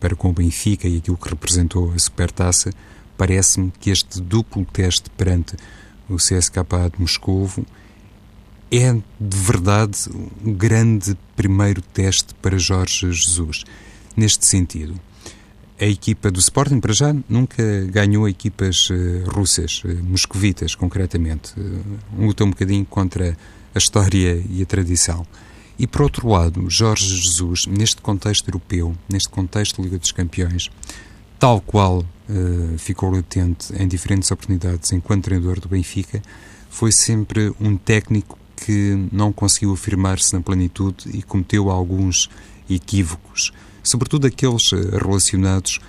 [0.00, 2.70] para com o Benfica e aquilo que representou a Supertaça,
[3.16, 5.56] parece-me que este duplo teste perante
[6.08, 7.66] o CSKA de Moscovo
[8.70, 9.98] é de verdade
[10.44, 13.64] um grande primeiro teste para Jorge Jesus.
[14.16, 15.00] Neste sentido,
[15.80, 21.52] a equipa do Sporting, para já, nunca ganhou equipas uh, russas, uh, moscovitas, concretamente.
[21.58, 21.82] Uh,
[22.18, 23.36] luta um bocadinho contra
[23.74, 25.26] a história e a tradição.
[25.78, 30.68] E, por outro lado, Jorge Jesus, neste contexto europeu, neste contexto Liga dos Campeões,
[31.38, 36.20] tal qual uh, ficou latente em diferentes oportunidades enquanto treinador do Benfica,
[36.68, 42.28] foi sempre um técnico que não conseguiu afirmar-se na plenitude e cometeu alguns
[42.68, 43.52] equívocos,
[43.88, 45.80] sobretudo aqueles eh, relacionados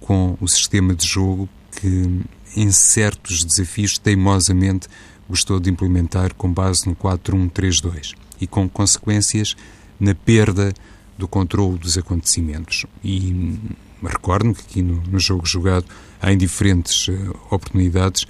[0.00, 2.22] com o sistema de jogo que,
[2.56, 4.88] em certos desafios, teimosamente
[5.28, 9.54] gostou de implementar com base no 4-1-3-2 e com consequências
[10.00, 10.72] na perda
[11.18, 12.86] do controle dos acontecimentos.
[13.04, 13.58] E
[14.02, 15.84] recordo-me que aqui no, no, jogo jogado,
[16.22, 18.26] em diferentes uh, oportunidades,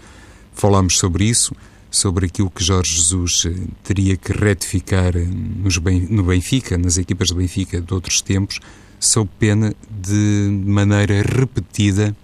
[0.54, 1.54] falámos sobre isso,
[1.90, 7.36] sobre aquilo que Jorge Jesus uh, teria que retificar nos no Benfica, nas equipas do
[7.36, 8.58] Benfica de outros tempos,
[8.98, 12.16] sob pena de maneira repetida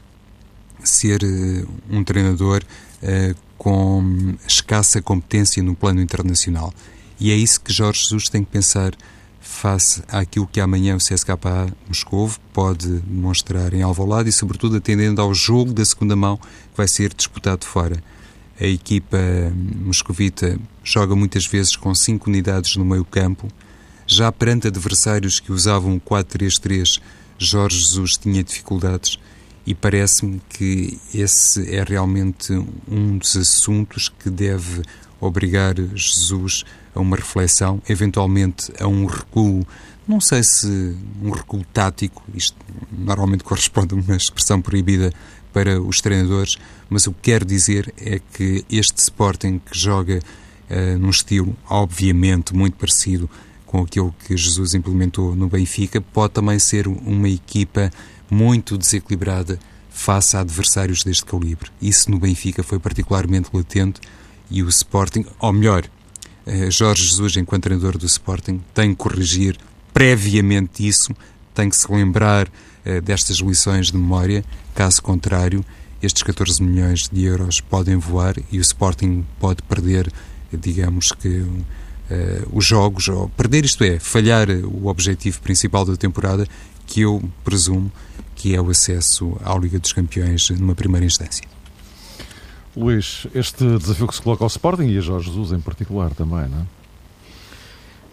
[0.82, 1.20] ser
[1.90, 2.62] um treinador
[3.56, 6.72] com escassa competência no plano internacional.
[7.18, 8.92] E é isso que Jorge Jesus tem que pensar
[9.40, 11.36] face àquilo que amanhã o CSKA
[11.86, 16.88] Moscovo pode demonstrar em Alvalade e, sobretudo, atendendo ao jogo da segunda mão que vai
[16.88, 18.02] ser disputado fora.
[18.60, 19.18] A equipa
[19.80, 23.48] moscovita joga muitas vezes com cinco unidades no meio campo.
[24.06, 27.00] Já perante adversários que usavam 4-3-3,
[27.38, 29.18] Jorge Jesus tinha dificuldades
[29.66, 32.52] e parece-me que esse é realmente
[32.86, 34.82] um dos assuntos que deve
[35.18, 36.64] obrigar Jesus
[36.94, 39.66] a uma reflexão, eventualmente a um recuo,
[40.06, 42.56] não sei se um recuo tático, isto
[42.92, 45.12] normalmente corresponde a uma expressão proibida
[45.50, 46.56] para os treinadores,
[46.90, 52.54] mas o que quero dizer é que este Sporting que joga uh, num estilo obviamente
[52.54, 53.30] muito parecido
[53.74, 57.90] com aquilo que Jesus implementou no Benfica, pode também ser uma equipa
[58.30, 59.58] muito desequilibrada
[59.90, 61.72] face a adversários deste calibre.
[61.82, 64.00] Isso no Benfica foi particularmente latente
[64.48, 65.82] e o Sporting, ou melhor,
[66.46, 69.58] eh, Jorge Jesus, enquanto treinador do Sporting, tem que corrigir
[69.92, 71.12] previamente isso,
[71.52, 75.64] tem que se lembrar uh, destas lições de memória, caso contrário,
[76.00, 80.12] estes 14 milhões de euros podem voar e o Sporting pode perder,
[80.52, 81.44] digamos que,
[82.52, 86.46] os jogos, ou perder, isto é, falhar o objetivo principal da temporada,
[86.86, 87.90] que eu presumo
[88.34, 91.46] que é o acesso à Liga dos Campeões numa primeira instância.
[92.76, 96.48] Luís, este desafio que se coloca ao Sporting e a Jorge Jesus em particular também,
[96.48, 96.64] não é?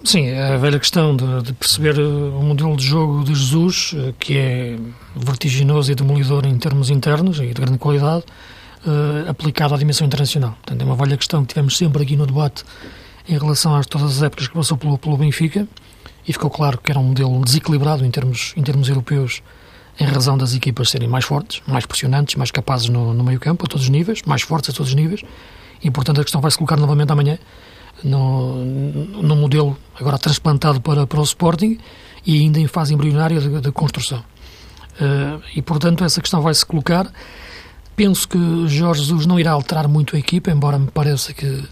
[0.03, 3.93] Sim, é a velha questão de, de, perceber eh, o modelo de jogo de Jesus,
[3.95, 4.79] eh, que é
[5.15, 8.23] vertiginoso e demolidor em termos internos e de grande qualidade,
[8.83, 10.53] uh, aplicado à dimensão internacional.
[10.53, 12.63] Portanto, é uma velha questão que tivemos sempre aqui no debate
[13.27, 15.67] em relação a todas as épocas que passou pelo, pelo Benfica,
[16.27, 19.41] e ficou claro que era um modelo desequilibrado em termos, em termos europeus
[19.99, 23.65] em razão das equipas serem mais fortes, mais pressionantes, mais capazes no, no meio campo,
[23.65, 25.21] a todos os níveis, mais fortes a todos os níveis,
[25.83, 27.37] e portanto a questão vai se colocar novamente amanhã
[28.03, 31.77] no, no modelo agora transplantado para, para o Sporting
[32.25, 34.19] e ainda em fase embrionária de, de construção.
[34.99, 37.11] Uh, e portanto essa questão vai se colocar.
[37.95, 41.63] Penso que Jorge Jesus não irá alterar muito a equipa, embora me pareça que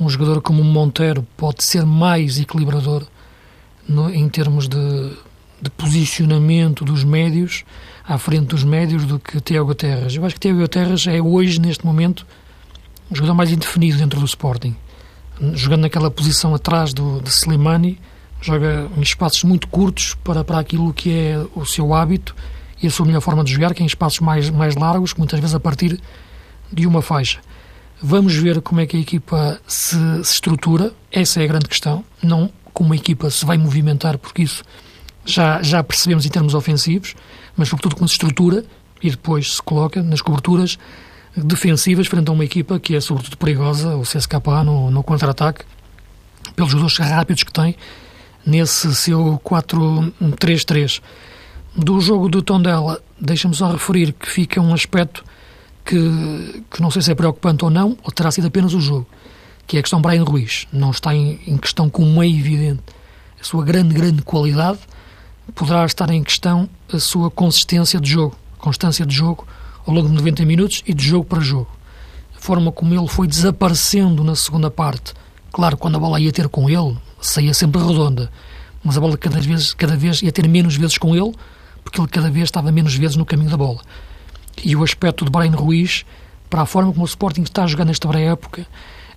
[0.00, 3.04] um jogador como Monteiro pode ser mais equilibrador
[3.88, 5.12] no, em termos de,
[5.60, 7.64] de, posicionamento dos médios
[8.06, 10.14] à frente dos médios do que Tiago Terras.
[10.14, 12.26] Eu acho que Tiago Terras é hoje, neste momento,
[13.10, 14.76] o jogador mais indefinido dentro do Sporting.
[15.54, 17.98] Jogando naquela posição atrás do, de Slimani,
[18.40, 22.34] joga em espaços muito curtos para, para aquilo que é o seu hábito
[22.82, 25.38] e a sua melhor forma de jogar, que é em espaços mais, mais largos, muitas
[25.40, 26.00] vezes a partir
[26.72, 27.40] de uma faixa.
[28.00, 32.04] Vamos ver como é que a equipa se, se estrutura, essa é a grande questão,
[32.22, 34.62] não como a equipa se vai movimentar, porque isso
[35.24, 37.16] já, já percebemos em termos ofensivos,
[37.56, 38.64] mas sobretudo como se estrutura
[39.02, 40.78] e depois se coloca nas coberturas
[41.36, 45.64] defensivas frente a uma equipa que é sobretudo perigosa, o CSKA no, no contra-ataque,
[46.54, 47.76] pelos jogadores rápidos que tem
[48.46, 51.02] nesse seu 4-3-3.
[51.76, 55.24] Do jogo do Tondela, deixa-me só referir que fica um aspecto
[55.88, 59.06] que, que não sei se é preocupante ou não, ou terá sido apenas o jogo,
[59.66, 60.66] que é a questão Brian Ruiz.
[60.70, 62.82] Não está em, em questão como é evidente
[63.40, 64.80] a sua grande, grande qualidade,
[65.54, 69.46] poderá estar em questão a sua consistência de jogo, constância de jogo
[69.86, 71.70] ao longo de 90 minutos e de jogo para jogo.
[72.36, 75.14] A forma como ele foi desaparecendo na segunda parte,
[75.50, 78.30] claro, quando a bola ia ter com ele, saía sempre redonda,
[78.84, 81.32] mas a bola cada vez, cada vez ia ter menos vezes com ele,
[81.82, 83.80] porque ele cada vez estava menos vezes no caminho da bola.
[84.64, 86.04] E o aspecto de Brian Ruiz,
[86.48, 88.66] para a forma como o Sporting está jogar nesta pré-época,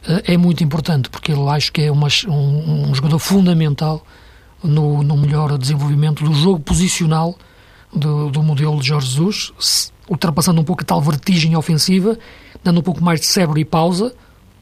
[0.07, 4.05] eh, é muito importante, porque ele acho que é uma, um, um, jogador fundamental
[4.63, 7.37] no, no, melhor desenvolvimento do jogo posicional
[7.93, 12.17] do, do modelo de Jorge Jesus, ultrapassando um pouco a tal vertigem ofensiva,
[12.63, 14.13] dando um pouco mais de cérebro e pausa.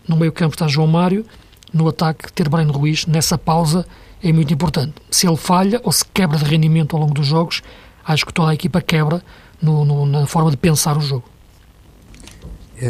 [0.07, 1.25] No meio campo está João Mário,
[1.73, 3.85] no ataque ter Brian Ruiz nessa pausa
[4.21, 4.95] é muito importante.
[5.09, 7.61] Se ele falha ou se quebra de rendimento ao longo dos jogos,
[8.05, 9.23] acho que toda a equipa quebra
[9.61, 11.23] no, no, na forma de pensar o jogo.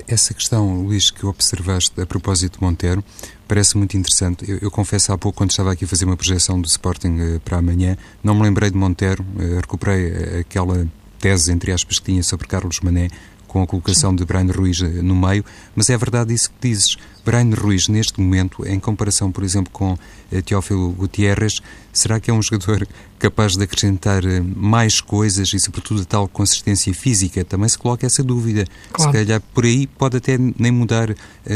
[0.07, 3.03] Essa questão, Luís, que observaste a propósito de Monteiro,
[3.47, 4.47] parece muito interessante.
[4.47, 7.39] Eu, eu, confesso há pouco, quando estava aqui a fazer uma projeção do Sporting uh,
[7.39, 12.05] para amanhã, não me lembrei de Monteiro, uh, recuperei uh, aquela tese, entre aspas, que
[12.05, 13.09] tinha sobre Carlos Mané,
[13.49, 14.15] com a colocação Sim.
[14.15, 15.43] de Brian Ruiz no meio,
[15.75, 16.95] mas é verdade isso que dizes.
[17.25, 19.97] Brian Ruiz, neste momento, em comparação, por exemplo, com
[20.31, 22.87] eh, Teófilo Gutierrez, será que é um jogador
[23.19, 27.43] capaz de acrescentar eh, mais coisas e, sobretudo, a tal consistência física?
[27.43, 28.65] Também se coloca essa dúvida.
[28.93, 29.11] Claro.
[29.11, 31.13] Se calhar por aí pode até nem mudar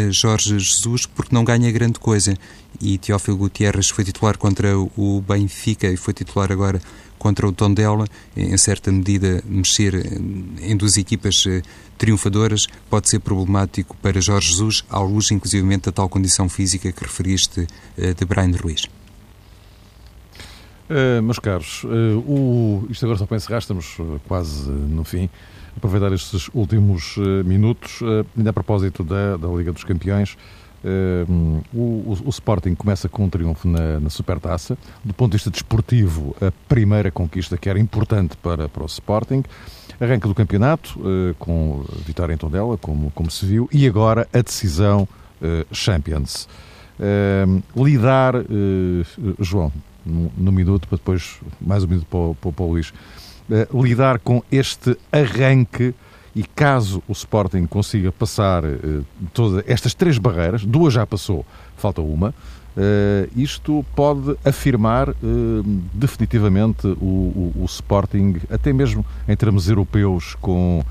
[0.09, 2.35] Jorge Jesus, porque não ganha grande coisa.
[2.81, 6.81] E Teófilo Gutierrez foi titular contra o Benfica e foi titular agora
[7.23, 8.05] contra o Tondela,
[8.35, 9.93] em certa medida, mexer
[10.61, 11.61] em duas equipas eh,
[11.97, 17.01] triunfadoras pode ser problemático para Jorge Jesus, à luz, inclusive, da tal condição física que
[17.01, 17.65] referiste
[17.97, 18.89] eh, de Brian Ruiz.
[20.89, 23.95] Uh, meus caros, uh, o, isto agora só para encerrar, estamos
[24.27, 25.29] quase no fim.
[25.77, 28.01] Aproveitar estes últimos uh, minutos,
[28.37, 30.35] ainda a propósito da, da Liga dos Campeões.
[30.83, 34.77] Uh, o, o, Sporting começa com um triunfo na, na Supertaça.
[35.03, 39.43] Do ponto de vista desportivo, a primeira conquista que era importante para, para o Sporting.
[39.99, 44.41] Arranca do campeonato, uh, com vitória em Tondela, como, como se viu, e agora a
[44.41, 45.07] decisão
[45.41, 46.49] uh, Champions.
[47.75, 48.33] lidar,
[49.39, 49.71] João,
[50.05, 52.93] no, no, minuto, para depois mais um minuto para, para, para o Luís,
[53.73, 55.95] lidar com este arranque
[56.35, 61.45] e caso o Sporting consiga passar uh, todas estas três barreiras, duas já passou,
[61.77, 65.13] falta uma, uh, isto pode afirmar uh,
[65.93, 70.83] definitivamente o, o, o, Sporting, até mesmo em termos europeus, com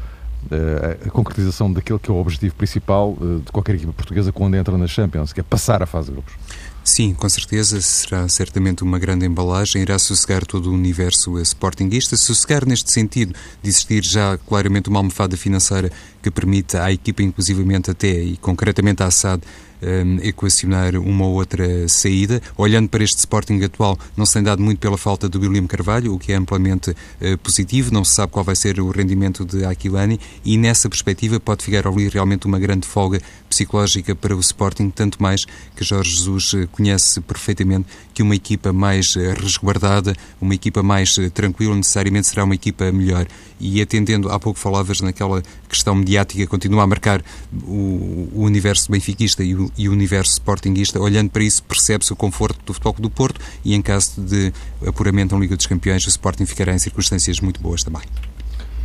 [1.06, 4.88] a concretização daquele que é o objetivo principal de qualquer equipa portuguesa quando entra na
[4.88, 6.34] Champions, que é passar a fase de grupos.
[6.84, 12.66] Sim, com certeza será certamente uma grande embalagem, irá sossegar todo o universo sportinguista, sossegar
[12.66, 18.08] neste sentido de existir já claramente uma almofada financeira que permite à equipa, inclusivamente até
[18.08, 19.42] e concretamente à SAD,
[19.82, 22.40] um, equacionar uma ou outra saída.
[22.56, 26.14] Olhando para este Sporting atual, não se tem dado muito pela falta do William Carvalho,
[26.14, 27.92] o que é amplamente uh, positivo.
[27.92, 31.86] Não se sabe qual vai ser o rendimento de Aquilani e nessa perspectiva pode ficar
[31.86, 35.44] ali realmente uma grande folga psicológica para o Sporting, tanto mais
[35.76, 41.16] que Jorge Jesus uh, conhece perfeitamente que uma equipa mais uh, resguardada, uma equipa mais
[41.34, 43.26] tranquila, necessariamente será uma equipa melhor.
[43.64, 47.22] E atendendo, há pouco falavas naquela questão mediática, continua a marcar
[47.64, 51.00] o, o universo benfiquista e o, e o universo sportinguista.
[51.00, 54.52] Olhando para isso, percebe-se o conforto do Futebol do Porto e, em caso de
[54.84, 58.02] apuramento na Liga dos Campeões, o Sporting ficará em circunstâncias muito boas também.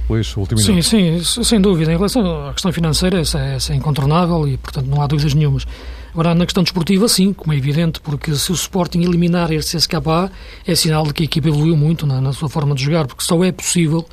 [0.10, 1.92] Luís, último Sim, sim, sem dúvida.
[1.92, 5.34] Em relação à questão financeira, essa é, essa é incontornável e, portanto, não há dúvidas
[5.34, 5.66] nenhumas.
[6.14, 10.32] Agora, na questão desportiva, sim, como é evidente, porque se o Sporting eliminar este CSKA,
[10.66, 13.24] é sinal de que a equipa evoluiu muito na, na sua forma de jogar, porque
[13.24, 14.06] só é possível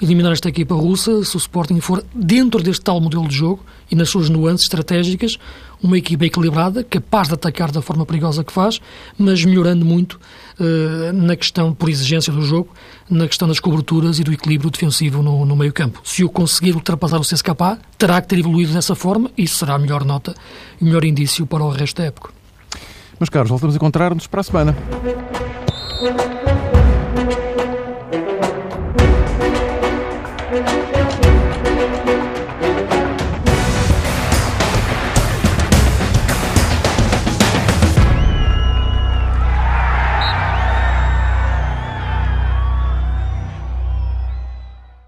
[0.00, 3.94] eliminar esta equipa russa se o Sporting for dentro deste tal modelo de jogo e
[3.94, 5.38] nas suas nuances estratégicas,
[5.82, 8.80] uma equipa equilibrada, capaz de atacar da forma perigosa que faz,
[9.18, 10.18] mas melhorando muito
[10.58, 12.70] uh, na questão, por exigência do jogo,
[13.08, 16.00] na questão das coberturas e do equilíbrio defensivo no, no meio campo.
[16.04, 19.78] Se o conseguir ultrapassar o CSKA, terá que ter evoluído dessa forma e será a
[19.78, 20.34] melhor nota
[20.80, 22.30] e melhor indício para o resto da época.
[23.20, 24.76] Meus caros, voltamos a encontrar-nos para a semana.